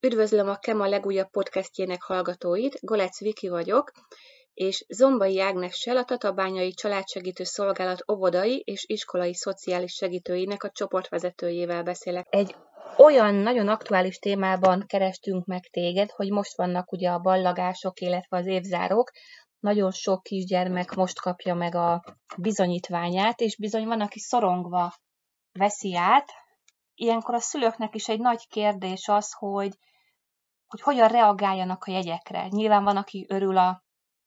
[0.00, 3.92] Üdvözlöm a Kema legújabb podcastjének hallgatóit, Golec Viki vagyok,
[4.54, 12.26] és Zombai Ágnessel a Tatabányai Családsegítő Szolgálat óvodai és iskolai szociális segítőinek a csoportvezetőjével beszélek.
[12.28, 12.56] Egy
[12.96, 18.46] olyan nagyon aktuális témában kerestünk meg téged, hogy most vannak ugye a ballagások, illetve az
[18.46, 19.10] évzárók,
[19.58, 22.04] nagyon sok kisgyermek most kapja meg a
[22.36, 24.92] bizonyítványát, és bizony van, aki szorongva
[25.52, 26.32] veszi át.
[27.00, 29.78] Ilyenkor a szülőknek is egy nagy kérdés az, hogy,
[30.66, 32.46] hogy hogyan reagáljanak a jegyekre.
[32.48, 33.82] Nyilván van, aki örül a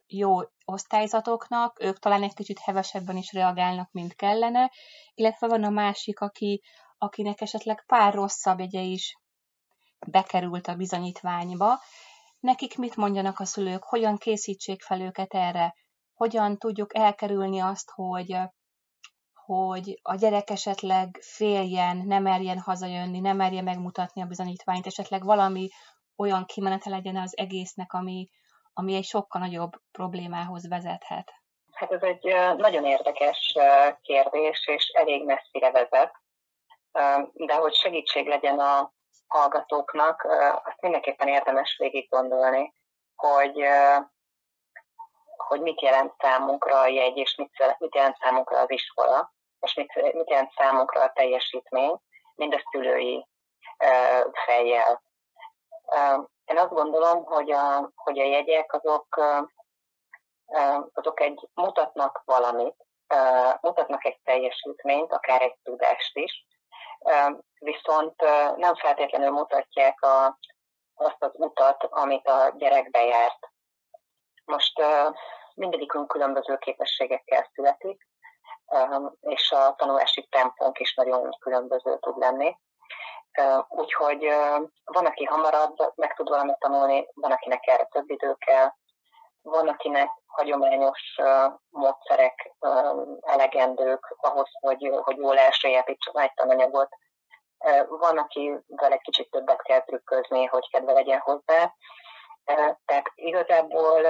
[0.07, 4.71] jó osztályzatoknak, ők talán egy kicsit hevesebben is reagálnak, mint kellene,
[5.13, 6.61] illetve van a másik, aki,
[6.97, 9.17] akinek esetleg pár rosszabb jegye is
[10.07, 11.79] bekerült a bizonyítványba.
[12.39, 15.75] Nekik mit mondjanak a szülők, hogyan készítsék fel őket erre,
[16.13, 18.37] hogyan tudjuk elkerülni azt, hogy,
[19.51, 25.69] hogy a gyerek esetleg féljen, nem merjen hazajönni, nem merje megmutatni a bizonyítványt, esetleg valami
[26.17, 28.29] olyan kimenete legyen az egésznek, ami,
[28.73, 31.31] ami egy sokkal nagyobb problémához vezethet?
[31.71, 32.23] Hát ez egy
[32.57, 33.55] nagyon érdekes
[34.01, 36.13] kérdés, és elég messzire vezet.
[37.33, 38.93] De hogy segítség legyen a
[39.27, 40.23] hallgatóknak,
[40.63, 42.73] azt mindenképpen érdemes végig gondolni,
[43.15, 43.63] hogy,
[45.37, 49.31] hogy mit jelent számunkra a jegy, és mit, mit jelent számunkra az iskola,
[49.61, 51.99] és mit, mit jelent számunkra a teljesítmény,
[52.35, 53.27] mind a szülői
[54.45, 55.01] fejjel.
[56.45, 59.21] Én azt gondolom, hogy a, hogy a jegyek azok,
[60.93, 62.75] azok egy, mutatnak valamit,
[63.61, 66.45] mutatnak egy teljesítményt, akár egy tudást is,
[67.59, 68.21] viszont
[68.55, 70.37] nem feltétlenül mutatják a,
[70.95, 73.49] azt az utat, amit a gyerek bejárt.
[74.45, 74.81] Most
[75.53, 78.07] mindegyikünk különböző képességekkel születik,
[79.21, 82.57] és a tanulási tempónk is nagyon különböző tud lenni.
[83.67, 84.27] Úgyhogy
[84.83, 88.71] van, aki hamarabb meg tud valamit tanulni, van, akinek erre több idő kell,
[89.41, 91.19] van, akinek hagyományos
[91.69, 92.55] módszerek
[93.21, 96.89] elegendők ahhoz, hogy, hogy jól elsajátítsa egy tananyagot.
[97.87, 101.73] Van, akivel egy kicsit többet kell trükközni, hogy kedve legyen hozzá.
[102.85, 104.01] Tehát igazából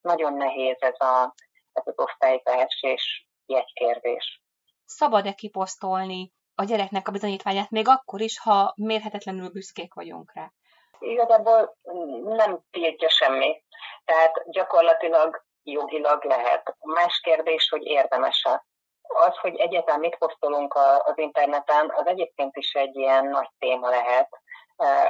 [0.00, 1.34] nagyon nehéz ez, a,
[1.72, 4.42] ez az osztályzás és jegykérdés.
[4.84, 10.52] Szabad-e kiposztolni a gyereknek a bizonyítványát, még akkor is, ha mérhetetlenül büszkék vagyunk rá?
[10.98, 11.76] Igazából
[12.24, 13.62] nem tiltja semmi.
[14.04, 16.76] Tehát gyakorlatilag jogilag lehet.
[16.80, 18.64] Más kérdés, hogy érdemes-e.
[19.02, 24.28] Az, hogy egyáltalán mit posztolunk az interneten, az egyébként is egy ilyen nagy téma lehet,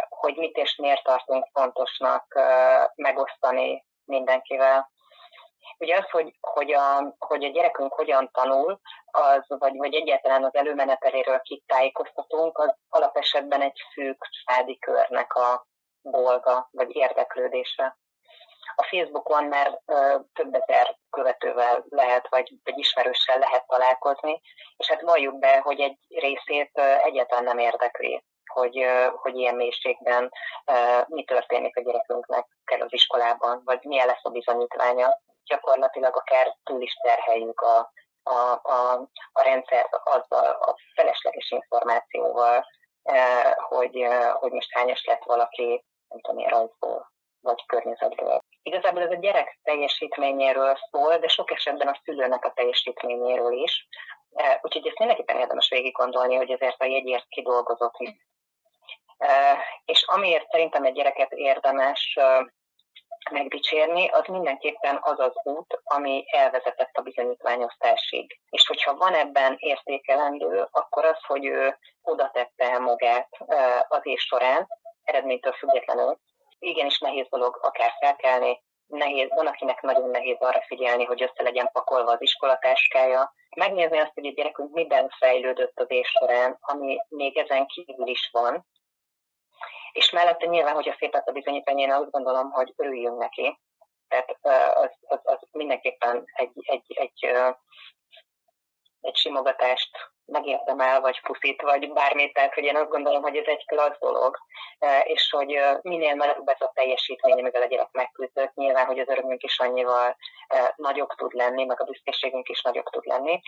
[0.09, 2.39] hogy mit és miért tartunk fontosnak
[2.95, 4.91] megosztani mindenkivel.
[5.79, 8.81] Ugye az, hogy, hogy, a, hogy a gyerekünk hogyan tanul,
[9.11, 15.67] az, vagy, vagy egyáltalán az előmeneteléről kit tájékoztatunk, az alapesetben egy szűk családi körnek a
[16.03, 17.99] dolga, vagy érdeklődése.
[18.77, 24.41] A Facebookon már ö, több ezer követővel lehet, vagy, vagy ismerőssel lehet találkozni,
[24.77, 30.33] és hát valljuk be, hogy egy részét ö, egyáltalán nem érdekli hogy, hogy ilyen mélységben
[31.07, 36.83] mi történik a gyerekünknek kell az iskolában, vagy milyen lesz a bizonyítványa gyakorlatilag akár túl
[36.83, 42.67] is terheljük a, a, a, a rendszert azzal a felesleges információval,
[43.69, 48.41] hogy, hogy most hányos lett valaki, nem tudom, én rajzból vagy környezetből.
[48.63, 53.89] Igazából ez a gyerek teljesítményéről szól, de sok esetben a szülőnek a teljesítményéről is.
[54.63, 57.97] Úgyhogy ezt mindenképpen érdemes végig gondolni, hogy ezért a jegyért kidolgozott.
[59.85, 62.19] És amiért szerintem egy gyereket érdemes
[63.31, 68.39] megdicsérni, az mindenképpen az az út, ami elvezetett a bizonyítványosztásig.
[68.51, 73.29] És hogyha van ebben értékelendő, akkor az, hogy ő oda tette magát
[73.89, 74.69] az év során,
[75.03, 76.19] eredménytől függetlenül,
[76.59, 81.71] igenis nehéz dolog akár felkelni, nehéz, van, akinek nagyon nehéz arra figyelni, hogy össze legyen
[81.73, 87.37] pakolva az iskolatáskája, megnézni azt, hogy a gyerekünk miben fejlődött az év során, ami még
[87.37, 88.67] ezen kívül is van,
[89.95, 93.59] és mellette nyilván, hogyha szép lett a bizonyítvány, én azt gondolom, hogy örüljünk neki.
[94.09, 94.37] Tehát
[94.77, 97.25] az, az, az mindenképpen egy, egy, egy,
[99.01, 99.91] egy simogatást
[100.25, 104.39] megérdemel, vagy puszít, vagy bármit, tehát hogy én azt gondolom, hogy ez egy klassz dolog,
[105.05, 109.43] és hogy minél nagyobb ez a teljesítmény, amivel a gyerek megküzdött, nyilván, hogy az örömünk
[109.43, 110.17] is annyival
[110.77, 113.41] nagyobb tud lenni, meg a büszkeségünk is nagyobb tud lenni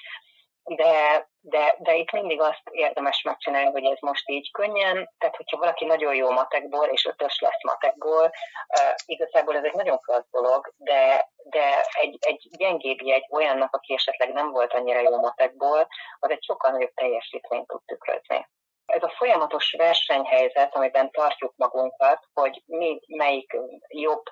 [0.66, 5.58] de, de, de itt mindig azt érdemes megcsinálni, hogy ez most így könnyen, tehát hogyha
[5.58, 10.72] valaki nagyon jó matekból, és ötös lesz matekból, uh, igazából ez egy nagyon klassz dolog,
[10.76, 16.30] de, de egy, egy gyengébb jegy olyannak, aki esetleg nem volt annyira jó matekból, az
[16.30, 18.48] egy sokkal nagyobb teljesítményt tud tükrözni.
[18.86, 23.56] Ez a folyamatos versenyhelyzet, amiben tartjuk magunkat, hogy mi, melyik
[23.88, 24.22] jobb,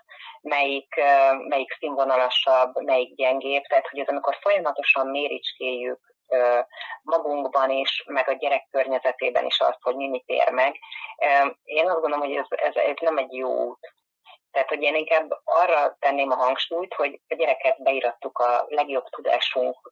[0.42, 0.94] melyik,
[1.48, 6.13] melyik színvonalasabb, melyik gyengébb, tehát hogy ez amikor folyamatosan méricskéljük
[7.02, 10.78] magunkban is, meg a gyerek környezetében is azt, hogy mi mit ér meg.
[11.62, 13.92] Én azt gondolom, hogy ez, ez, ez nem egy jó út.
[14.50, 19.90] Tehát, hogy én inkább arra tenném a hangsúlyt, hogy a gyereket beirattuk a legjobb tudásunk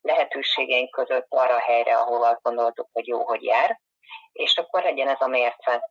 [0.00, 3.80] lehetőségeink között arra a helyre, ahol azt gondoltuk, hogy jó, hogy jár,
[4.32, 5.90] és akkor legyen ez a mérce.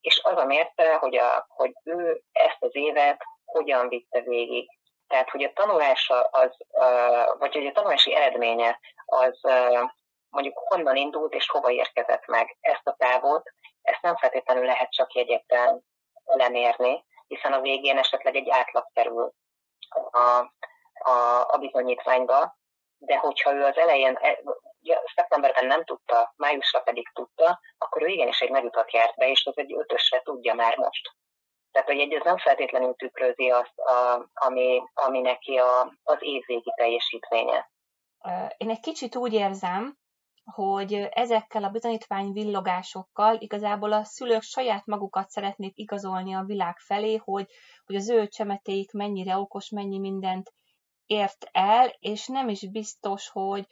[0.00, 4.70] És az a mérce, hogy, a, hogy ő ezt az évet hogyan vitte végig.
[5.08, 6.56] Tehát, hogy a tanulása az,
[7.38, 9.40] vagy hogy a tanulási eredménye az
[10.30, 13.52] mondjuk honnan indult és hova érkezett meg ezt a távot,
[13.82, 15.84] ezt nem feltétlenül lehet csak jegyekben
[16.24, 19.32] lemérni, hiszen a végén esetleg egy átlag kerül
[20.10, 20.18] a,
[21.10, 22.56] a, a bizonyítványba,
[22.98, 24.38] de hogyha ő az elején, e,
[25.14, 29.58] szeptemberben nem tudta, májusra pedig tudta, akkor ő igenis egy nagyutat járt be, és az
[29.58, 31.10] egy ötösre tudja már most.
[31.72, 37.70] Tehát, hogy ez nem feltétlenül tükrözi azt, a, ami, ami neki a, az évvégi teljesítménye.
[38.56, 39.96] Én egy kicsit úgy érzem,
[40.44, 47.16] hogy ezekkel a bizonyítvány villogásokkal igazából a szülők saját magukat szeretnék igazolni a világ felé,
[47.16, 47.46] hogy,
[47.84, 50.52] hogy az ő csemetéik mennyire okos, mennyi mindent
[51.06, 53.66] ért el, és nem is biztos, hogy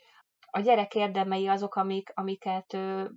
[0.51, 3.11] a gyerek érdemei azok, amik, amiket ő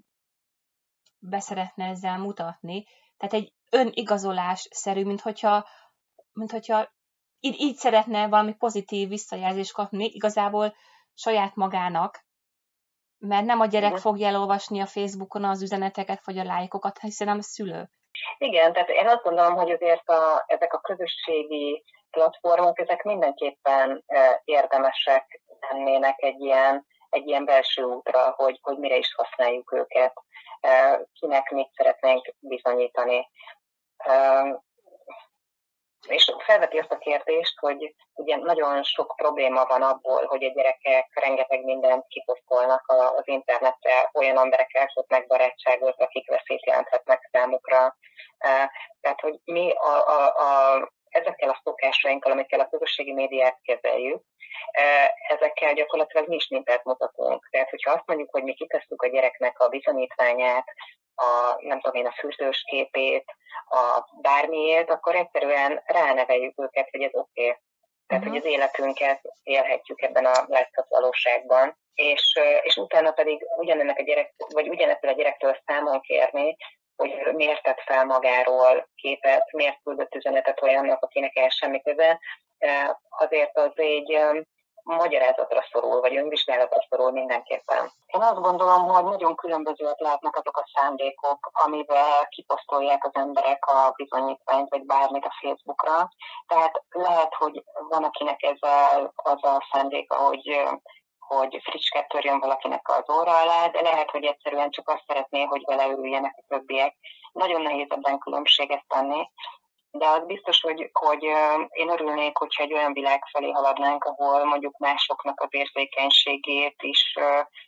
[1.18, 2.84] beszeretne ezzel mutatni.
[3.20, 5.66] Tehát egy önigazolás-szerű, mint hogyha,
[6.32, 6.88] mint hogyha
[7.40, 10.74] így, így szeretne valami pozitív visszajelzést kapni, igazából
[11.14, 12.24] saját magának,
[13.18, 14.00] mert nem a gyerek Igen.
[14.00, 17.90] fogja elolvasni a Facebookon az üzeneteket, vagy a lájkokat, hiszen nem a szülő.
[18.38, 24.40] Igen, tehát én azt gondolom, hogy azért a, ezek a közösségi platformok, ezek mindenképpen e,
[24.44, 30.14] érdemesek lennének egy ilyen, egy ilyen belső útra, hogy, hogy mire is használjuk őket,
[30.60, 33.30] e, kinek mit szeretnénk bizonyítani.
[33.96, 34.42] E,
[36.08, 41.10] és felveti azt a kérdést, hogy ugye nagyon sok probléma van abból, hogy a gyerekek
[41.14, 47.96] rengeteg mindent kiposztolnak az internetre, olyan emberekkel kötnek barátságot, akik veszélyt jelenthetnek számukra.
[49.00, 54.22] Tehát, hogy mi a, a, a, ezekkel a szokásainkkal, amikkel a közösségi médiát kezeljük,
[55.28, 57.48] ezekkel gyakorlatilag mi is mintát mutatunk.
[57.50, 60.64] Tehát, hogyha azt mondjuk, hogy mi kitesszük a gyereknek a bizonyítványát,
[61.14, 63.24] a, nem tudom én, a fűzős képét,
[63.68, 67.42] a bármiért, akkor egyszerűen ráneveljük őket, hogy ez oké.
[67.42, 67.58] Okay.
[68.06, 68.40] Tehát, uh-huh.
[68.40, 71.78] hogy az életünket élhetjük ebben a látszat valóságban.
[71.94, 76.56] És, és utána pedig ugyanennek a gyerek, vagy ugyanettől a gyerektől számon kérni,
[77.00, 82.20] hogy miért tett fel magáról képet, miért küldött üzenetet olyannak, akinek el semmi köze,
[83.10, 84.18] azért az egy
[84.82, 87.90] magyarázatra szorul, vagy önvizsgálatra szorul mindenképpen.
[88.06, 93.92] Én azt gondolom, hogy nagyon különbözőek lehetnek azok a szándékok, amivel kiposztolják az emberek a
[93.96, 96.10] bizonyítványt, vagy bármit a Facebookra.
[96.46, 98.58] Tehát lehet, hogy van, akinek ez
[99.16, 100.62] az a szándéka, hogy
[101.36, 105.62] hogy fricskát törjön valakinek az óra alá, de lehet, hogy egyszerűen csak azt szeretné, hogy
[105.64, 106.96] vele örüljenek a többiek.
[107.32, 109.30] Nagyon nehéz ebben különbséget tenni,
[109.90, 111.22] de az biztos, hogy, hogy
[111.70, 117.14] én örülnék, hogyha egy olyan világ felé haladnánk, ahol mondjuk másoknak az érzékenységét is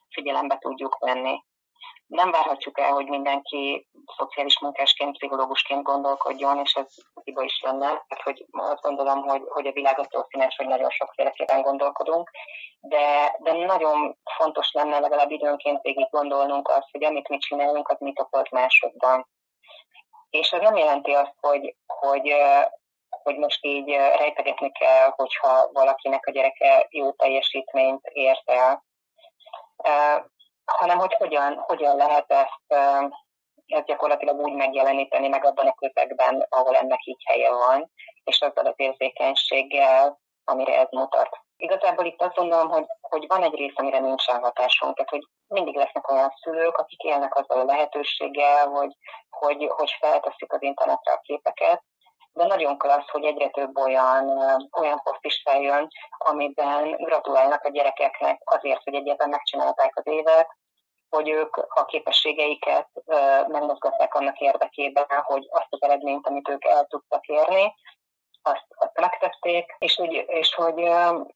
[0.09, 1.45] figyelembe tudjuk venni.
[2.07, 7.87] Nem várhatjuk el, hogy mindenki szociális munkásként, pszichológusként gondolkodjon, és ez hiba is lenne.
[7.87, 12.31] Tehát, hogy azt gondolom, hogy, hogy a világ attól színes, hogy nagyon sokféleképpen gondolkodunk,
[12.81, 17.99] de, de nagyon fontos lenne legalább időnként végig gondolnunk azt, hogy amit mi csinálunk, az
[17.99, 19.27] mit okoz másokban.
[20.31, 22.35] És ez nem jelenti azt, hogy, hogy,
[23.09, 28.85] hogy most így rejtegetni kell, hogyha valakinek a gyereke jó teljesítményt ért el,
[30.65, 32.83] hanem hogy hogyan, hogyan lehet ezt,
[33.67, 37.91] ezt gyakorlatilag úgy megjeleníteni meg abban a közegben, ahol ennek így helye van,
[38.25, 41.41] és azzal az érzékenységgel, amire ez mutat.
[41.57, 45.77] Igazából itt azt gondolom, hogy, hogy van egy rész, amire nincsen hatásunk, tehát hogy mindig
[45.77, 48.97] lesznek olyan szülők, akik élnek azzal a lehetőséggel, hogy,
[49.31, 51.83] hogy, hogy felteszik az internetre a képeket,
[52.33, 54.29] de nagyon klassz, hogy egyre több olyan,
[54.81, 60.49] olyan poszt is feljön, amiben gratulálnak a gyerekeknek azért, hogy egyébként megcsinálták az évet,
[61.09, 62.89] hogy ők a képességeiket
[63.47, 67.75] megmozgatták annak érdekében, hogy azt az eredményt, amit ők el tudtak érni,
[68.43, 70.91] azt, azt megtették, és, úgy, és, hogy,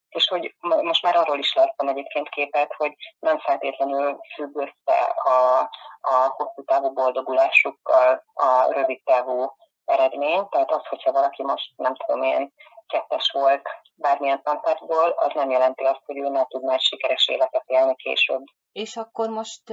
[0.08, 5.58] és hogy most már arról is láttam egyébként képet, hogy nem feltétlenül függ össze a,
[6.00, 12.22] a hosszú távú boldogulásukkal a rövid távú eredmény, tehát az, hogyha valaki most nem tudom
[12.22, 12.52] én
[12.86, 17.64] kettes volt bármilyen tantárgyból, az nem jelenti azt, hogy ő ne tud már sikeres életet
[17.66, 18.42] élni később.
[18.72, 19.70] És akkor most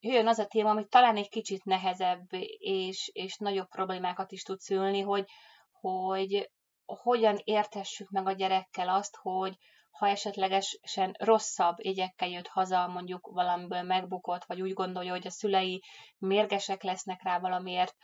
[0.00, 2.26] jöjjön az a téma, ami talán egy kicsit nehezebb
[2.58, 5.24] és, és nagyobb problémákat is tud szülni, hogy,
[5.80, 6.50] hogy
[6.84, 9.54] hogyan értessük meg a gyerekkel azt, hogy
[9.90, 15.82] ha esetlegesen rosszabb jegyekkel jött haza, mondjuk valamiből megbukott, vagy úgy gondolja, hogy a szülei
[16.18, 17.94] mérgesek lesznek rá valamiért,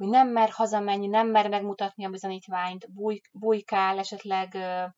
[0.00, 4.52] hogy nem mer hazamenni, nem mer megmutatni a bizonyítványt, búj, bujkál, esetleg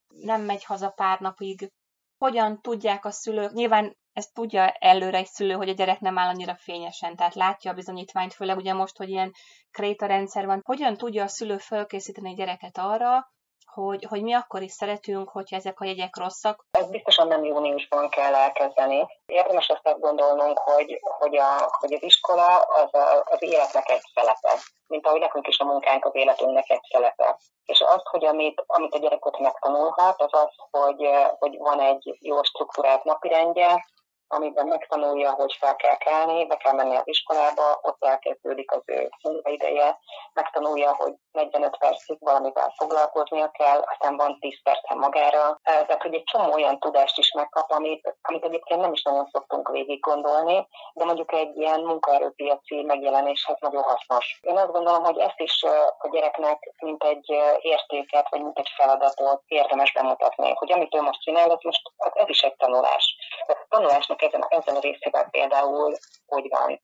[0.07, 1.71] nem megy haza pár napig.
[2.17, 6.27] Hogyan tudják a szülők, nyilván ezt tudja előre egy szülő, hogy a gyerek nem áll
[6.27, 9.31] annyira fényesen, tehát látja a bizonyítványt, főleg ugye most, hogy ilyen
[9.71, 10.61] kréta rendszer van.
[10.63, 13.33] Hogyan tudja a szülő felkészíteni a gyereket arra,
[13.73, 16.65] hogy, hogy mi akkor is szeretünk, hogyha ezek a jegyek rosszak?
[16.71, 19.05] Ez biztosan nem júniusban kell elkezdeni.
[19.25, 24.53] Érdemes azt gondolnunk, hogy, hogy, a, hogy az iskola az a, az életnek egy szelepe,
[24.87, 27.39] mint ahogy nekünk is a munkánk az életünknek egy szelepe.
[27.65, 31.07] És az, hogy amit, amit a gyerek ott megtanulhat, az az, hogy,
[31.39, 33.85] hogy van egy jó struktúrált napirendje,
[34.27, 39.09] amiben megtanulja, hogy fel kell kelni, be kell menni az iskolába, ott elkezdődik az ő
[39.23, 39.99] munkaideje,
[40.33, 45.59] megtanulja, hogy 45 percig valamivel foglalkoznia kell, aztán van 10 perce magára.
[45.63, 49.69] Tehát, hogy egy csomó olyan tudást is megkap, amit, amit egyébként nem is nagyon szoktunk
[49.69, 54.39] végig gondolni, de mondjuk egy ilyen munkaerőpiaci megjelenéshez nagyon hasznos.
[54.41, 55.63] Én azt gondolom, hogy ezt is
[55.97, 61.21] a gyereknek mint egy értéket, vagy mint egy feladatot érdemes bemutatni, hogy amit ő most
[61.21, 61.81] csinál, az most
[62.13, 63.15] ez is egy tanulás.
[63.47, 65.97] A tanulásnak ezen, ezen a részében például
[66.27, 66.81] hogy van.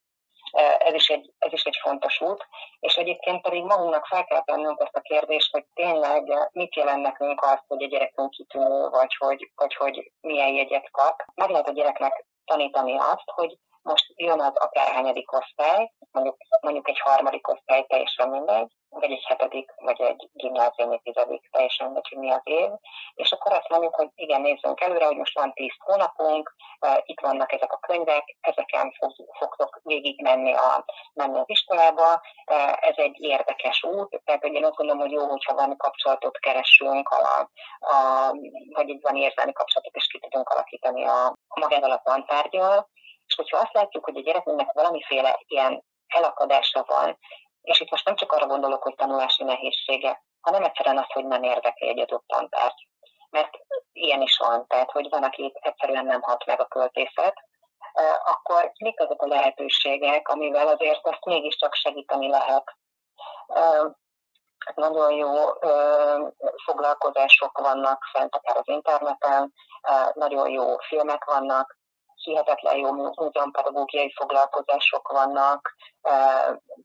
[0.78, 2.46] Ez is, egy, ez is egy fontos út,
[2.80, 7.42] és egyébként pedig magunknak fel kell tennünk ezt a kérdést, hogy tényleg mit jelent nekünk
[7.42, 11.22] az, hogy a gyerekünk kitűnő, vagy hogy, vagy hogy milyen jegyet kap.
[11.34, 17.00] Meg lehet a gyereknek tanítani azt, hogy most jön az akárhányadik osztály, mondjuk, mondjuk egy
[17.00, 22.30] harmadik osztály, teljesen mindegy, vagy egy hetedik, vagy egy gimnáziumi tizedik, teljesen mindegy, hogy mi
[22.30, 22.70] az év,
[23.14, 26.54] és akkor azt mondjuk, hogy igen, nézzünk előre, hogy most van tíz hónapunk,
[27.02, 32.20] itt vannak ezek a könyvek, ezeken fog, fogtok végig menni, a, menni az iskolába,
[32.80, 37.50] ez egy érdekes út, tehát én azt gondolom, hogy jó, hogyha valami kapcsolatot keresünk, a,
[37.78, 37.94] a,
[38.74, 42.88] vagy itt van érzelmi kapcsolatot, és ki tudunk alakítani a, a magával a tantárgyal,
[43.30, 47.18] és hogyha azt látjuk, hogy a gyerekünknek valamiféle ilyen elakadása van,
[47.62, 51.42] és itt most nem csak arra gondolok, hogy tanulási nehézsége, hanem egyszerűen az, hogy nem
[51.42, 52.88] érdekli egy adott tantárgy.
[53.30, 53.50] Mert
[53.92, 57.34] ilyen is van, tehát hogy van, aki egyszerűen nem hat meg a költészet,
[58.24, 62.76] akkor mik azok a lehetőségek, amivel azért azt mégiscsak segíteni lehet.
[64.74, 65.32] Nagyon jó
[66.64, 69.52] foglalkozások vannak fent akár az interneten,
[70.14, 71.78] nagyon jó filmek vannak,
[72.22, 75.74] hihetetlen jó múzeumpedagógiai foglalkozások vannak,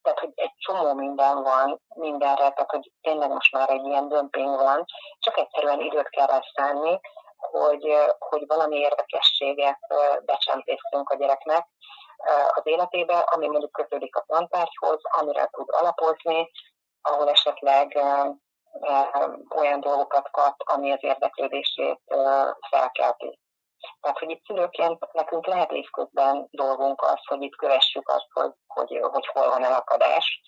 [0.01, 4.55] tehát hogy egy csomó minden van mindenre, tehát hogy tényleg most már egy ilyen dömping
[4.55, 4.85] van,
[5.19, 6.39] csak egyszerűen időt kell rá
[7.51, 7.85] hogy,
[8.19, 9.79] hogy valami érdekességet
[10.25, 11.67] becsempészünk a gyereknek
[12.53, 16.51] az életébe, ami mondjuk kötődik a tantárgyhoz, amire tud alapozni,
[17.01, 18.03] ahol esetleg
[19.55, 22.01] olyan dolgokat kap, ami az érdeklődését
[22.69, 23.39] felkelti.
[24.01, 28.99] Tehát, hogy itt szülőként nekünk lehet évközben dolgunk az, hogy itt kövessük azt, hogy, hogy,
[29.11, 30.41] hogy hol van elakadás,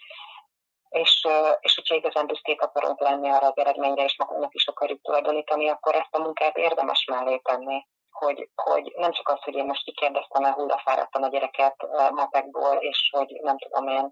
[0.89, 1.27] és,
[1.59, 5.95] és hogyha igazán büszkék akarunk lenni arra az eredményre, és magunknak is akarjuk tulajdonítani, akkor
[5.95, 7.85] ezt a munkát érdemes mellé tenni.
[8.09, 11.75] Hogy, hogy nem csak az, hogy én most kikérdeztem el hullafáradtan a gyereket
[12.11, 14.11] matekból, és hogy nem tudom én,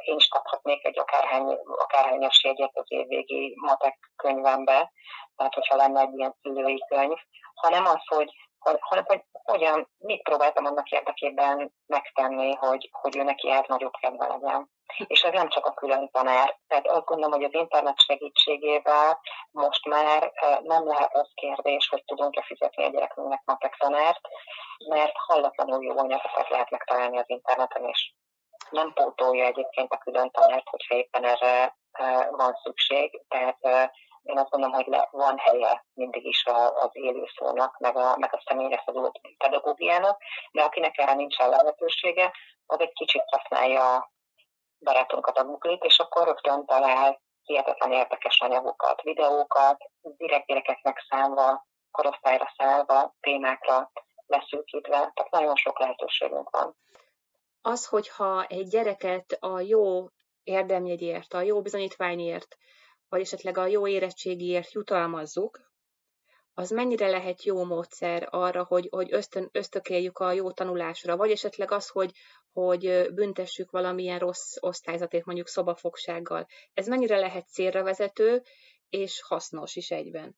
[0.00, 4.92] én is kaphatnék egy akárhány, akárhányas jegyet az évvégi matek könyvembe,
[5.36, 7.18] tehát hogyha lenne egy ilyen szülői könyv,
[7.54, 13.50] hanem az, hogy hanem hogy hogyan, mit próbáltam annak érdekében megtenni, hogy, hogy ő neki
[13.50, 14.70] ez nagyobb kedve legyen.
[15.06, 16.58] És ez nem csak a külön tanár.
[16.66, 22.42] Tehát azt gondolom, hogy az internet segítségével most már nem lehet az kérdés, hogy tudunk-e
[22.42, 24.20] fizetni a gyerekünknek matek tanárt,
[24.88, 28.14] mert hallatlanul jó anyagokat lehet megtalálni az interneten is.
[28.70, 31.76] Nem pótolja egyébként a külön tanárt, hogyha éppen erre
[32.30, 33.22] van szükség.
[33.28, 33.90] Tehát
[34.28, 36.44] én azt gondolom, hogy le, van helye mindig is
[36.74, 42.32] az élő szónak, meg a, meg a személyre szabadó pedagógiának, de akinek erre nincsen lehetősége,
[42.66, 44.12] az egy kicsit használja
[44.78, 52.52] barátunkat a google és akkor rögtön talál hihetetlen érdekes anyagokat, videókat, direkt gyerekeknek számva, korosztályra
[52.56, 53.90] szállva, témákra
[54.26, 56.76] leszűkítve, tehát nagyon sok lehetőségünk van.
[57.62, 60.08] Az, hogyha egy gyereket a jó
[60.42, 62.56] érdemjegyért, a jó bizonyítványért
[63.08, 65.66] vagy esetleg a jó érettségiért jutalmazzuk,
[66.54, 71.70] az mennyire lehet jó módszer arra, hogy, hogy ösztön, ösztökéljük a jó tanulásra, vagy esetleg
[71.70, 72.12] az, hogy,
[72.52, 76.46] hogy büntessük valamilyen rossz osztályzatét, mondjuk szobafogsággal.
[76.74, 78.42] Ez mennyire lehet célra vezető
[78.88, 80.36] és hasznos is egyben?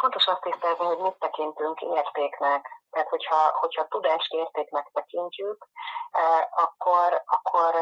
[0.00, 2.82] Fontos azt tisztázni, hogy mit tekintünk értéknek.
[2.90, 5.66] Tehát, hogyha, hogyha tudást értéknek tekintjük,
[6.50, 7.74] akkor, akkor,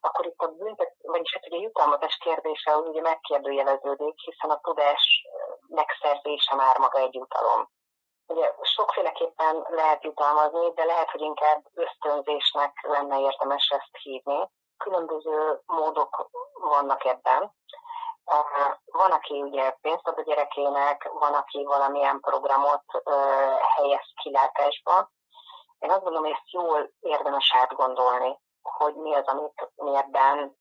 [0.00, 5.26] akkor itt a büntet, vagyis hát ugye jutalmazás kérdése az ugye megkérdőjeleződik, hiszen a tudás
[5.68, 7.68] megszerzése már maga egy jutalom.
[8.26, 14.50] Ugye sokféleképpen lehet jutalmazni, de lehet, hogy inkább ösztönzésnek lenne érdemes ezt hívni.
[14.76, 17.54] Különböző módok vannak ebben.
[18.84, 22.84] Van, aki ugye pénzt ad a gyerekének, van, aki valamilyen programot
[23.76, 25.10] helyez kilátásba.
[25.78, 30.58] Én azt gondolom, hogy ezt jól érdemes átgondolni, hogy mi az, amit mi ebben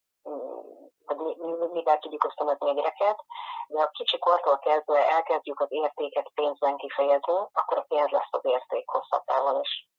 [1.06, 3.20] vagy mivel tudjuk ösztönözni a gyereket,
[3.68, 8.46] de a kicsi kortól kezdve elkezdjük az értéket pénzben kifejezni, akkor a pénz lesz az
[8.46, 9.24] érték hosszabb
[9.62, 9.90] is.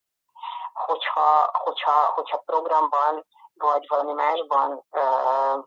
[0.73, 5.65] Hogyha, hogyha, hogyha programban vagy valami másban uh,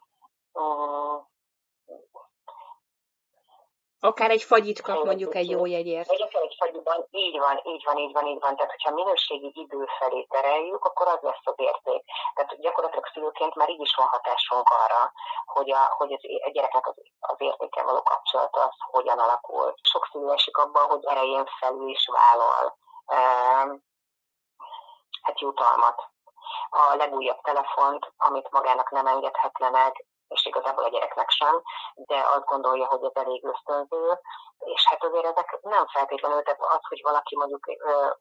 [0.53, 1.02] um,
[4.09, 6.09] Akár egy fagyit kap mondjuk egy jó jegyért.
[6.11, 8.55] Akár egy fagyiban, így van, így van, így van, így van.
[8.55, 12.03] Tehát, hogyha minőségi idő felé tereljük, akkor az lesz az érték.
[12.33, 15.11] Tehát gyakorlatilag szülőként már így is van hatásunk arra,
[15.45, 19.75] hogy a, hogy az, a gyereknek az, az értéke való kapcsolata az hogyan alakul.
[19.81, 22.77] Sok szülő esik abban, hogy erején felül is vállal
[23.15, 23.83] um,
[25.21, 26.11] hát jutalmat.
[26.69, 31.61] A legújabb telefont, amit magának nem engedhet le meg, és igazából a gyereknek sem,
[31.93, 34.19] de azt gondolja, hogy ez elég ösztönző,
[34.57, 37.65] és hát azért ezek nem feltétlenül, tehát az, hogy valaki mondjuk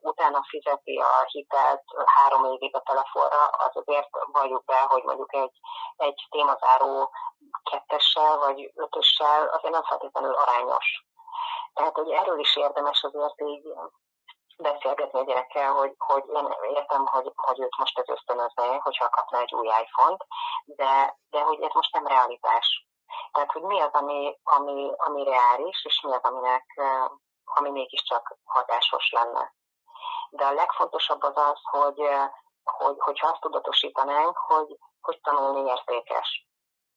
[0.01, 5.57] utána fizeti a hitelt három évig a telefonra, az azért valljuk be, hogy mondjuk egy,
[5.97, 7.11] egy témazáró
[7.71, 11.07] kettessel vagy ötössel azért nem feltétlenül arányos.
[11.75, 13.67] Tehát, hogy erről is érdemes azért így
[14.63, 19.39] beszélgetni a gyerekkel, hogy, hogy én értem, hogy, hogy őt most ez ösztönözné, hogyha kapna
[19.39, 20.27] egy új iPhone-t,
[20.65, 22.87] de, de hogy ez most nem realitás.
[23.33, 26.65] Tehát, hogy mi az, ami, ami, ami reális, és mi az, aminek,
[27.45, 29.55] ami mégiscsak hatásos lenne.
[30.31, 32.09] De a legfontosabb az az, hogy,
[32.65, 36.47] hogy, hogyha azt tudatosítanánk, hogy, hogy tanulni értékes.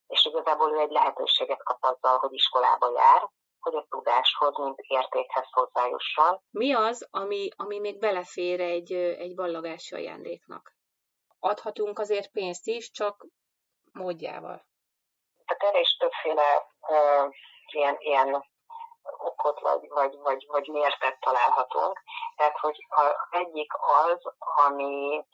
[0.08, 3.30] És igazából ő egy lehetőséget kap azzal, hogy iskolába jár,
[3.66, 6.42] hogy a tudáshoz, mint értékhez hozzájusson.
[6.50, 10.74] Mi az, ami, ami még belefér egy, egy ballagási ajándéknak?
[11.40, 13.26] Adhatunk azért pénzt is, csak
[13.92, 14.66] módjával.
[15.46, 17.34] Tehát erre is többféle uh,
[17.72, 18.46] ilyen, ilyen
[19.18, 22.02] okot vagy, vagy, vagy, vagy mértet találhatunk.
[22.36, 24.34] Tehát, hogy az egyik az,
[24.66, 25.26] ami,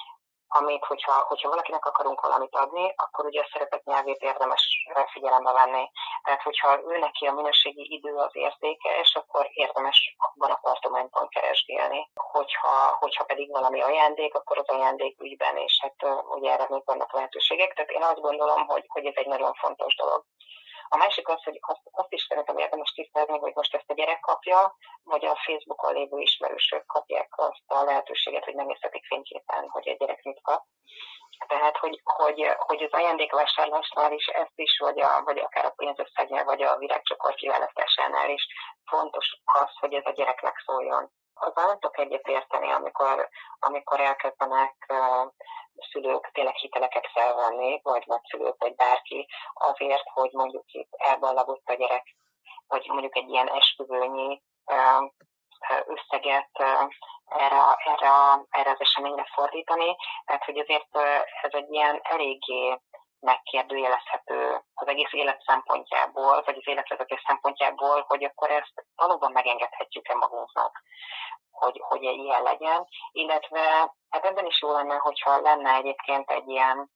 [0.48, 5.92] amit, hogyha, hogyha valakinek akarunk valamit adni, akkor ugye a szerepet nyelvét érdemes figyelembe venni.
[6.24, 12.10] Tehát, hogyha ő neki a minőségi idő az értékes, akkor érdemes abban a tartományban keresgélni.
[12.14, 17.14] Hogyha, hogyha pedig valami ajándék, akkor az ajándék ügyben, és hát ugye erre még vannak
[17.14, 17.74] lehetőségek.
[17.74, 20.26] Tehát én azt gondolom, hogy, hogy ez egy nagyon fontos dolog.
[20.94, 24.20] A másik az, hogy azt, azt is szeretem érdemes tisztelni, hogy most ezt a gyerek
[24.20, 29.88] kapja, vagy a Facebookon lévő ismerősök kapják azt a lehetőséget, hogy nem észletik fényképen, hogy
[29.88, 30.64] egy gyerek mit kap.
[31.48, 36.44] Tehát, hogy, hogy, hogy az ajándékvásárlásnál is ezt is, vagy, a, vagy akár a pénzösszegnél,
[36.44, 38.48] vagy a virágcsokor kiválasztásánál is
[38.86, 41.12] fontos az, hogy ez a gyereknek szóljon.
[41.44, 45.32] Azzal nem tudok egyet érteni, amikor, amikor elkezdenek uh,
[45.92, 52.16] szülők tényleg hiteleket felvenni, vagy nagyszülők, vagy bárki, azért, hogy mondjuk itt elballagott a gyerek,
[52.68, 55.10] vagy mondjuk egy ilyen esküvőnyi uh,
[55.86, 56.50] összeget
[57.26, 58.12] erre, erre,
[58.50, 59.96] erre az eseményre fordítani.
[60.26, 60.98] Tehát, hogy azért
[61.42, 62.80] ez egy ilyen eléggé
[63.20, 70.84] megkérdőjelezhető az egész élet szempontjából, vagy az életvezetés szempontjából, hogy akkor ezt valóban megengedhetjük-e magunknak,
[71.52, 73.60] hogy, hogy egy ilyen legyen, illetve
[74.10, 76.90] hát ebben is jó lenne, hogyha lenne egyébként egy ilyen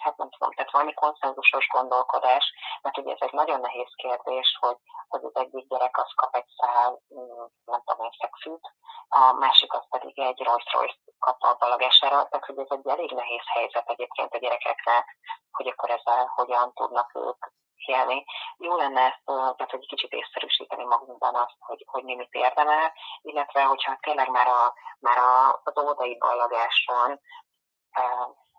[0.00, 4.76] hát nem tudom, tehát valami konszenzusos gondolkodás, mert ugye ez egy nagyon nehéz kérdés, hogy,
[5.08, 8.74] az egyik gyerek az kap egy szál, mm, nem tudom, egy szexűt,
[9.08, 13.10] a másik az pedig egy Rolls Royce kap a balagására, tehát hogy ez egy elég
[13.12, 15.16] nehéz helyzet egyébként a gyerekeknek,
[15.50, 17.46] hogy akkor ezzel hogyan tudnak ők
[17.86, 18.24] élni.
[18.56, 23.62] Jó lenne ezt, tehát hogy kicsit észszerűsíteni magunkban azt, hogy, hogy mi mit érdemel, illetve
[23.62, 27.20] hogyha tényleg már, a, már a, az óvodai ballagáson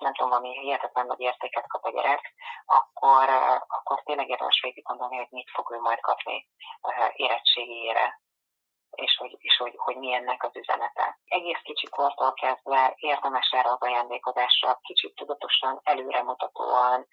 [0.01, 2.33] nem tudom, valami hihetetlen nagy értéket kap a gyerek,
[2.65, 3.29] akkor,
[3.67, 6.47] akkor tényleg érdemes végig gondolni, hogy mit fog ő majd kapni
[7.15, 8.19] érettségére
[8.91, 11.19] és hogy, és hogy, hogy mi ennek az üzenete.
[11.25, 17.07] Egész kicsi kortól kezdve érdemes erre az ajándékozásra kicsit tudatosan, előremutatóan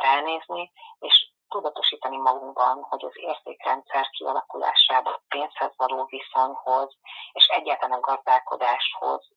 [0.00, 6.96] ránézni, és tudatosítani magunkban, hogy az értékrendszer kialakulásában, pénzhez való viszonyhoz,
[7.32, 9.28] és egyáltalán gazdálkodáshoz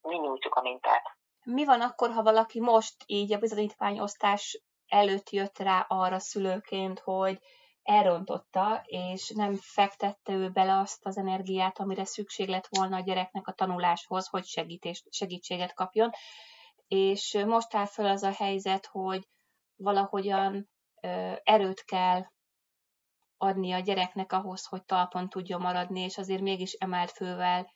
[0.00, 1.16] mi nyújtjuk a mintát.
[1.44, 7.38] Mi van akkor, ha valaki most így a bizonyítványosztás előtt jött rá arra szülőként, hogy
[7.82, 13.46] elrontotta, és nem fektette ő bele azt az energiát, amire szükség lett volna a gyereknek
[13.46, 16.10] a tanuláshoz, hogy segítést, segítséget kapjon.
[16.88, 19.28] És most áll fel az a helyzet, hogy
[19.76, 20.68] valahogyan
[21.42, 22.22] erőt kell
[23.36, 27.72] adni a gyereknek ahhoz, hogy talpon tudjon maradni, és azért mégis emelt fővel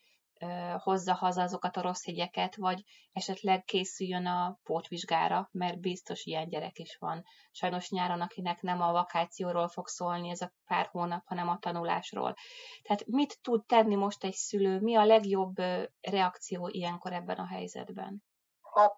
[0.82, 6.78] hozza haza azokat a rossz jegyeket, vagy esetleg készüljön a pótvizsgára, mert biztos ilyen gyerek
[6.78, 7.24] is van.
[7.50, 12.34] Sajnos nyáron, akinek nem a vakációról fog szólni ez a pár hónap, hanem a tanulásról.
[12.82, 14.80] Tehát mit tud tenni most egy szülő?
[14.80, 15.54] Mi a legjobb
[16.00, 18.22] reakció ilyenkor ebben a helyzetben?
[18.74, 18.94] Hát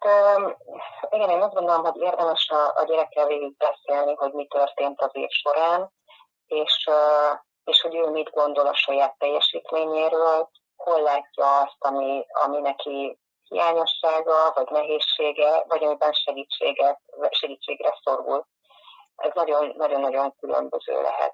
[1.09, 5.09] igen, én azt gondolom, hogy érdemes a, a gyerekkel végig beszélni, hogy mi történt az
[5.11, 5.91] év során,
[6.45, 6.89] és,
[7.63, 10.49] és hogy ő mit gondol a saját teljesítményéről,
[10.83, 18.45] hol látja azt, ami, ami neki hiányossága, vagy nehézsége, vagy amiben segítséget, segítségre szorul.
[19.15, 19.31] Ez
[19.75, 21.33] nagyon-nagyon különböző lehet.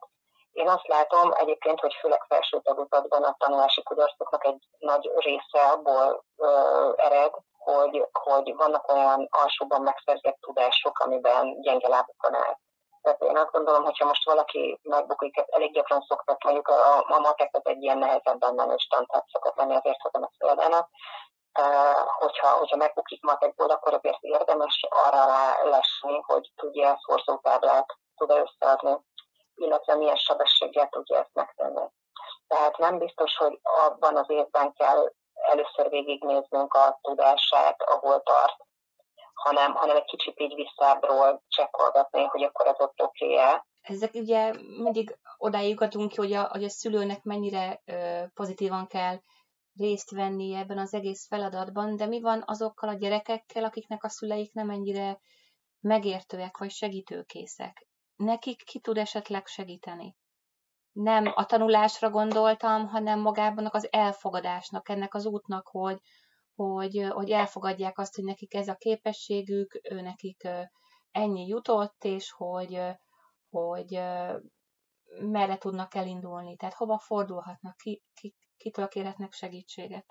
[0.51, 6.23] Én azt látom egyébként, hogy főleg felső tagozatban a tanulási kudarcoknak egy nagy része abból
[6.37, 12.57] ö, ered, hogy, hogy vannak olyan alsóban megszerzett tudások, amiben gyenge lábukon áll.
[13.05, 17.49] Tehát én azt gondolom, hogyha most valaki megbukik, elég gyakran szoktak, mondjuk a, a matek
[17.51, 20.89] az egy ilyen nehezebben menős tantát szokott lenni, azért hozom ezt példának,
[21.59, 27.85] Uh, hogyha, hogyha megbukik matekból, akkor azért érdemes arra rá lesni, hogy tudja a szorzótáblát,
[28.15, 28.97] tud összeadni,
[29.55, 31.85] illetve milyen sebességgel tudja ezt megtenni.
[32.47, 38.64] Tehát nem biztos, hogy abban az évben kell először végignéznünk a tudását, ahol tart,
[39.45, 43.65] hanem, hanem egy kicsit így visszábbról csekkolgatni, hogy akkor az ott oké -e.
[43.81, 44.53] Ezek ugye
[44.83, 49.19] mindig odáig jutunk ki, hogy a, hogy a szülőnek mennyire ö, pozitívan kell
[49.75, 54.53] részt venni ebben az egész feladatban, de mi van azokkal a gyerekekkel, akiknek a szüleik
[54.53, 55.19] nem ennyire
[55.79, 57.87] megértőek vagy segítőkészek?
[58.15, 60.15] Nekik ki tud esetleg segíteni?
[60.91, 65.99] Nem a tanulásra gondoltam, hanem magában az elfogadásnak, ennek az útnak, hogy,
[66.55, 70.47] hogy, hogy elfogadják azt, hogy nekik ez a képességük, ő nekik
[71.11, 72.81] ennyi jutott, és hogy,
[73.49, 73.99] hogy
[75.19, 80.05] merre tudnak elindulni, tehát hova fordulhatnak, ki, ki, kitől kérhetnek segítséget.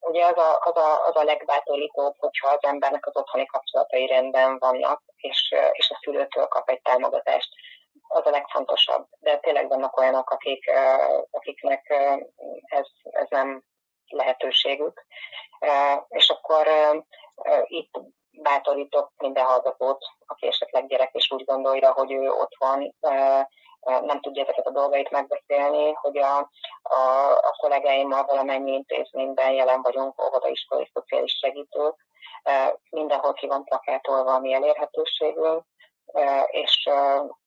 [0.00, 4.58] Ugye az a, az, a, az a legbátorítóbb, hogyha az embernek az otthoni kapcsolatai rendben
[4.58, 7.48] vannak, és, és a szülőtől kap egy támogatást.
[8.08, 9.06] Az a legfontosabb.
[9.20, 10.70] De tényleg vannak olyanok, akik,
[11.30, 11.90] akiknek
[12.62, 13.64] ez, ez nem
[14.08, 15.06] lehetőségük.
[16.08, 16.66] És akkor
[17.64, 22.94] itt bátorítok minden hallgatót, aki esetleg gyerek és úgy gondolja, hogy ő ott van,
[23.80, 26.38] nem tudja ezeket a dolgait megbeszélni, hogy a,
[26.82, 32.06] a, a kollégáimmal valamennyi intézményben jelen vagyunk, óvodaiskolai szociális segítők,
[32.90, 35.64] mindenhol ki van plakátolva a mi elérhetőségünk,
[36.46, 36.90] és,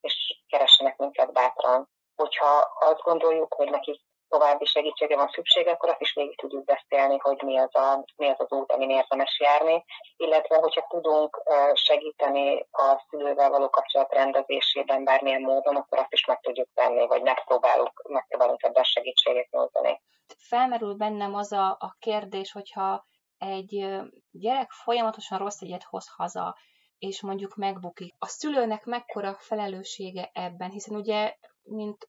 [0.01, 1.89] és keressenek minket bátran.
[2.15, 7.17] Hogyha azt gondoljuk, hogy nekik további segítsége van szüksége, akkor azt is végig tudjuk beszélni,
[7.17, 9.85] hogy mi az, a, mi az az út, amin érdemes járni,
[10.17, 11.41] illetve hogyha tudunk
[11.73, 17.21] segíteni a szülővel való kapcsolat rendezésében bármilyen módon, akkor azt is meg tudjuk tenni, vagy
[17.21, 20.01] megpróbálunk, megpróbálunk ebben segítséget nyújtani.
[20.37, 23.05] Felmerül bennem az a, a kérdés, hogyha
[23.37, 23.85] egy
[24.31, 26.57] gyerek folyamatosan rossz egyet hoz haza,
[26.99, 28.15] és mondjuk megbukik.
[28.19, 32.07] A szülőnek mekkora felelőssége ebben, hiszen ugye, mint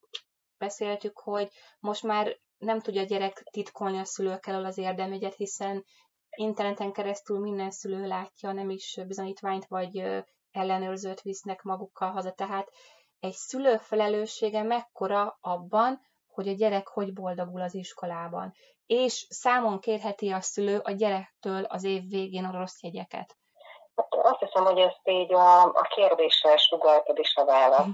[0.59, 5.85] beszéltük, hogy most már nem tudja a gyerek titkolni a szülők elől az érdemügyet, hiszen
[6.29, 12.31] interneten keresztül minden szülő látja, nem is bizonyítványt vagy ellenőrzőt visznek magukkal haza.
[12.31, 12.69] Tehát
[13.19, 18.53] egy szülő felelőssége mekkora abban, hogy a gyerek hogy boldogul az iskolában,
[18.85, 23.37] és számon kérheti a szülő a gyerektől az év végén a rossz jegyeket.
[24.09, 27.89] Azt hiszem, hogy ezt így a, a kérdéssel sugaltad is a választ.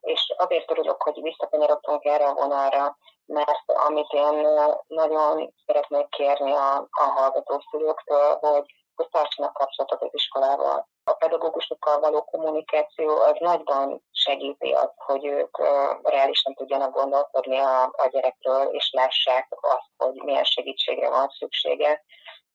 [0.00, 4.46] És azért örülök, hogy visszakanyarodtunk erre a vonalra, mert amit én
[4.86, 10.88] nagyon szeretnék kérni a, a hallgató szülőktől, hogy, hogy tartsanak kapcsolatot az iskolával.
[11.04, 15.58] A pedagógusokkal való kommunikáció az nagyban segíti azt, hogy ők
[16.02, 22.04] reálisan tudjanak gondolkodni a, a gyerekről, és lássák azt, hogy milyen segítségre van szüksége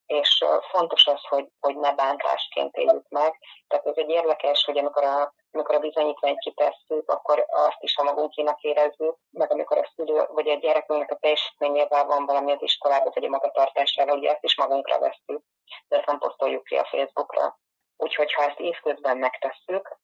[0.06, 3.40] és fontos az, hogy, hogy ne bántásként éljük meg.
[3.68, 8.04] Tehát ez egy érdekes, hogy amikor a, amikor a bizonyítványt kitesszük, akkor azt is a
[8.04, 13.12] magunkénak érezzük, meg amikor a szülő vagy a gyerekünknek a teljesítményével van valami az iskolában,
[13.14, 15.42] vagy a magatartásával, ugye ezt is magunkra vesztük,
[15.88, 17.58] de ezt nem posztoljuk ki a Facebookra.
[17.98, 19.98] Úgyhogy ha ezt évközben megtesszük,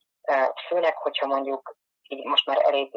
[0.68, 1.76] főleg, hogyha mondjuk
[2.10, 2.92] így most már elég,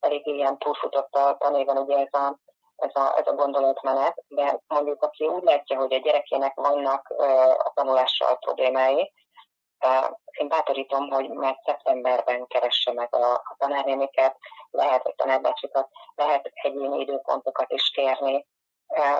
[0.00, 2.38] elég ilyen túlfutott a tanéven ugye ez a
[2.80, 7.08] ez a, ez a gondolatmenet, de mondjuk aki úgy látja, hogy a gyerekének vannak
[7.58, 9.12] a tanulással problémái,
[10.30, 14.36] én bátorítom, hogy már szeptemberben keresse meg a, a tanárnéniket,
[14.70, 18.46] lehet, vagy tanárbácsikat, lehet egyéni időpontokat is kérni,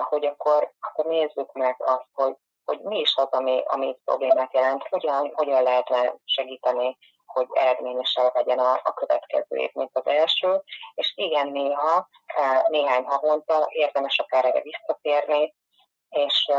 [0.01, 4.87] hogy akkor, akkor nézzük meg azt, hogy, hogy mi is az, ami, ami problémát jelent,
[4.89, 10.61] hogyan, hogyan lehetne segíteni, hogy eredményesebb legyen a, a következő év, mint az első.
[10.93, 12.07] És igen, néha,
[12.67, 15.53] néhány havonta érdemes akár erre visszatérni,
[16.09, 16.51] és,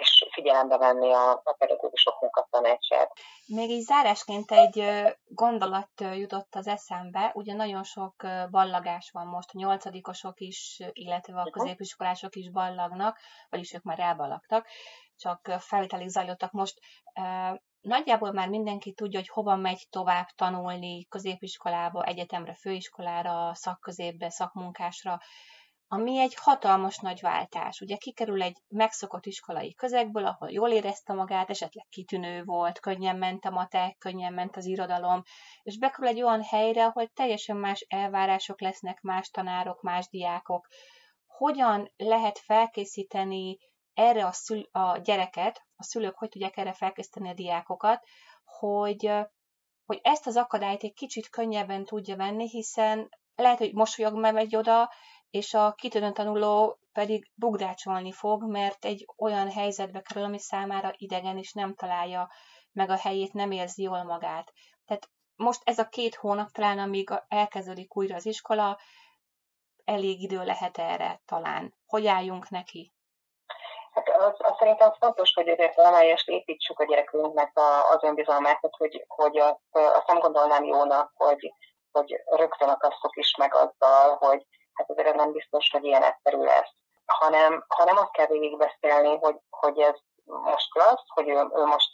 [0.00, 3.12] és figyelembe venni a, a pedagógusok munkatanácsát.
[3.46, 4.84] Még így zárásként egy
[5.24, 8.14] gondolat jutott az eszembe, ugye nagyon sok
[8.50, 13.18] ballagás van most, a nyolcadikosok is, illetve a középiskolások is ballagnak,
[13.48, 14.66] vagyis ők már elballagtak,
[15.16, 16.78] csak felvételig zajlottak most.
[17.80, 25.18] Nagyjából már mindenki tudja, hogy hova megy tovább tanulni középiskolába, egyetemre, főiskolára, szakközépbe, szakmunkásra
[25.90, 27.80] ami egy hatalmas nagy váltás.
[27.80, 33.44] Ugye kikerül egy megszokott iskolai közegből, ahol jól érezte magát, esetleg kitűnő volt, könnyen ment
[33.44, 35.22] a matek, könnyen ment az irodalom,
[35.62, 40.66] és bekerül egy olyan helyre, ahol teljesen más elvárások lesznek, más tanárok, más diákok.
[41.26, 43.58] Hogyan lehet felkészíteni
[43.98, 48.04] erre a, szül- a gyereket, a szülők hogy tudják erre felkészíteni a diákokat,
[48.44, 49.12] hogy,
[49.84, 54.92] hogy ezt az akadályt egy kicsit könnyebben tudja venni, hiszen lehet, hogy mosolyog megy oda,
[55.30, 61.38] és a kitűnő tanuló pedig bugdácsolni fog, mert egy olyan helyzetbe kerül, ami számára idegen,
[61.38, 62.30] és nem találja
[62.72, 64.52] meg a helyét, nem érzi jól magát.
[64.84, 68.78] Tehát most ez a két hónap talán, amíg elkezdődik újra az iskola,
[69.84, 71.74] elég idő lehet erre talán.
[71.86, 72.92] Hogy álljunk neki?
[73.98, 79.04] Hát az, az szerintem fontos, hogy azért valamelyest építsük a gyerekünknek a, az önbizalmát, hogy,
[79.08, 81.52] hogy azt, azt nem gondolnám jónak, hogy,
[81.92, 86.72] hogy rögtön akasszuk is meg azzal, hogy hát azért nem biztos, hogy ilyen egyszerű lesz.
[87.06, 91.90] Hanem, hanem azt kell végigbeszélni, hogy, hogy ez most lesz, hogy ő, ő most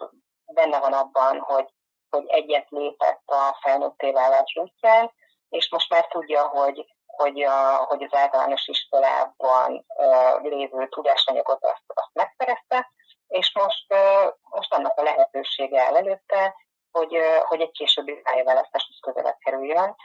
[0.47, 1.69] benne van abban, hogy,
[2.11, 5.12] hogy egyet lépett a felnőtté válás útján,
[5.49, 11.83] és most már tudja, hogy, hogy, a, hogy az általános iskolában uh, lévő tudásanyagot azt,
[11.87, 12.92] azt megszerezte,
[13.29, 16.55] és most, uh, most annak a lehetősége áll előtte,
[16.90, 19.96] hogy, uh, hogy egy későbbi pályaválasztáshoz közelebb kerüljön,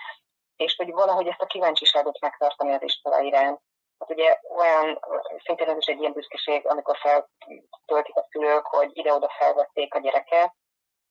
[0.56, 3.62] és hogy valahogy ezt a kíváncsiságot megtartani az iskola iránt.
[4.00, 5.00] Hát ugye olyan,
[5.46, 10.54] szintén ez is egy ilyen büszkeség, amikor feltöltik a szülők, hogy ide-oda felvették a gyereket,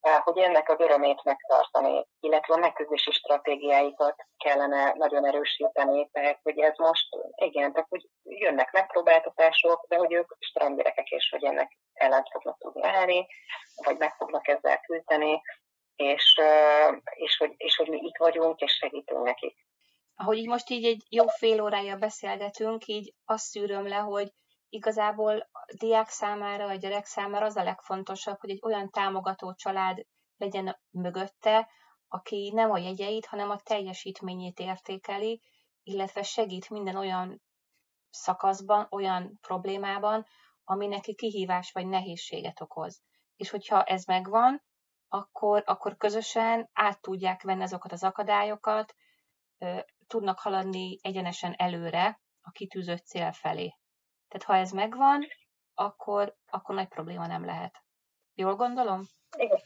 [0.00, 6.76] hogy ennek az örömét megtartani, illetve a megküzdési stratégiáikat kellene nagyon erősíteni, tehát hogy ez
[6.76, 12.58] most, igen, tehát hogy jönnek megpróbáltatások, de hogy ők strandgyerekek, és hogy ennek ellen fognak
[12.58, 13.26] tudni állni,
[13.84, 15.40] vagy meg fognak ezzel küzdeni,
[15.96, 16.40] és,
[17.14, 19.56] és, hogy, és hogy mi itt vagyunk, és segítünk nekik.
[20.16, 24.32] Ahogy így most így egy jó fél órája beszélgetünk, így azt szűröm le, hogy
[24.68, 30.06] igazából a diák számára, a gyerek számára az a legfontosabb, hogy egy olyan támogató család
[30.36, 31.68] legyen mögötte,
[32.08, 35.42] aki nem a jegyeit, hanem a teljesítményét értékeli,
[35.82, 37.42] illetve segít minden olyan
[38.10, 40.26] szakaszban, olyan problémában,
[40.64, 43.02] ami neki kihívás vagy nehézséget okoz.
[43.36, 44.62] És hogyha ez megvan,
[45.08, 48.94] akkor, akkor közösen át tudják venni azokat az akadályokat,
[50.06, 53.78] tudnak haladni egyenesen előre a kitűzött cél felé.
[54.28, 55.26] Tehát ha ez megvan,
[55.74, 57.82] akkor, akkor nagy probléma nem lehet.
[58.34, 59.02] Jól gondolom?
[59.36, 59.60] Igen.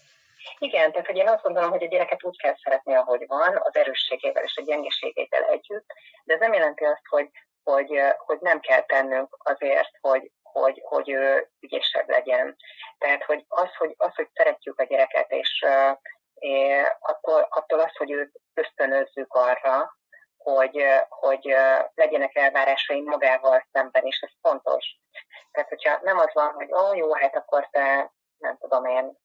[0.58, 3.76] Igen, tehát hogy én azt gondolom, hogy a gyereket úgy kell szeretni, ahogy van, az
[3.76, 5.86] erősségével és a gyengeségével együtt,
[6.24, 7.30] de ez nem jelenti azt, hogy,
[7.62, 12.56] hogy, hogy nem kell tennünk azért, hogy, hogy, hogy ő ügyesebb legyen.
[12.98, 15.96] Tehát, hogy az, hogy, az, hogy szeretjük a gyereket, és uh,
[16.98, 19.96] attól, attól az, hogy őt ösztönözzük arra,
[20.42, 21.56] hogy, hogy
[21.94, 24.96] legyenek elvárásai magával szemben, és ez fontos.
[25.50, 29.16] Tehát, hogyha nem az van, hogy ó, jó, hát akkor te, nem tudom én,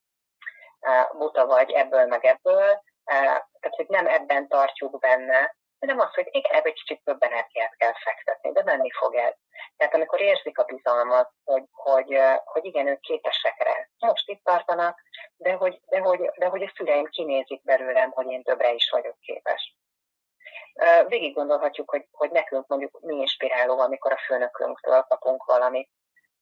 [1.18, 6.62] buta vagy ebből meg ebből, tehát, hogy nem ebben tartjuk benne, hanem az, hogy igen,
[6.62, 9.34] egy kicsit több energiát kell fektetni, de menni fog ez.
[9.76, 13.88] Tehát amikor érzik a bizalmat, hogy, hogy, hogy igen, ők képesek rá.
[13.98, 15.00] Most itt tartanak,
[15.36, 19.18] de hogy, de, hogy, de hogy a szüleim kinézik belőlem, hogy én többre is vagyok
[19.20, 19.76] képes.
[21.06, 25.88] Végig gondolhatjuk, hogy, hogy nekünk mondjuk mi inspiráló, amikor a főnökünktől kapunk valamit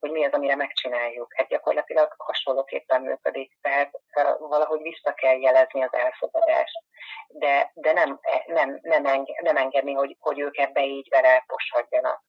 [0.01, 1.35] hogy mi az, amire megcsináljuk.
[1.35, 3.91] Hát gyakorlatilag hasonlóképpen működik, tehát
[4.39, 6.83] valahogy vissza kell jelezni az elfogadást,
[7.29, 12.23] de, de nem, nem, nem, enge, nem engedni, hogy, hogy ők ebbe így beleposodjanak.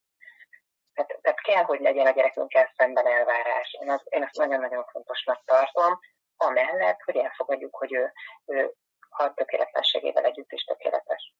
[0.94, 3.78] Tehát, tehát kell, hogy legyen a gyerekünkkel szemben elvárás.
[3.82, 6.00] Én, az, én ezt nagyon-nagyon fontosnak tartom,
[6.38, 8.12] amellett, hogy elfogadjuk, hogy ő,
[8.46, 8.74] ő
[9.10, 11.34] a tökéletlenségével együtt is tökéletes.